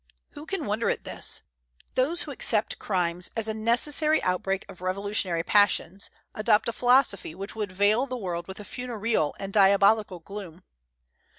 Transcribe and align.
Who 0.31 0.47
can 0.47 0.65
wonder 0.65 0.89
at 0.89 1.03
this? 1.03 1.43
Those 1.93 2.23
who 2.23 2.31
accept 2.31 2.79
crimes 2.79 3.29
as 3.37 3.47
a 3.47 3.53
necessary 3.53 4.19
outbreak 4.23 4.65
of 4.67 4.81
revolutionary 4.81 5.43
passions 5.43 6.09
adopt 6.33 6.67
a 6.67 6.73
philosophy 6.73 7.35
which 7.35 7.55
would 7.55 7.71
veil 7.71 8.07
the 8.07 8.17
world 8.17 8.47
with 8.47 8.59
a 8.59 8.65
funereal 8.65 9.35
and 9.39 9.53
diabolical 9.53 10.17
gloom. 10.17 10.63